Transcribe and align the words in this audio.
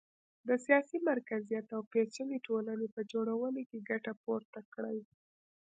د 0.47 0.49
سیاسي 0.65 0.97
مرکزیت 1.09 1.67
او 1.75 1.81
پېچلې 1.91 2.37
ټولنې 2.47 2.87
په 2.95 3.01
جوړولو 3.11 3.61
کې 3.69 3.85
ګټه 3.89 4.11
پورته 4.23 4.59
کړي 4.73 4.99